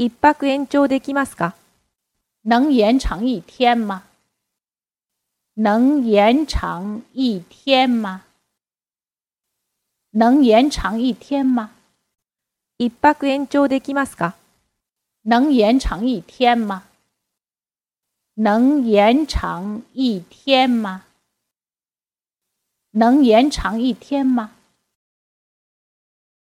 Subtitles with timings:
[0.00, 1.52] 一百元周的金马斯卡，
[2.40, 4.04] 能延长一天吗？
[5.52, 8.24] 能延长一天吗？
[10.12, 11.72] 能延长一天吗？
[12.78, 14.36] 一百元周的金马斯卡，
[15.20, 16.84] 能延长一天吗？
[18.36, 21.04] 能延长一天吗？
[22.92, 24.52] 能延长一天吗？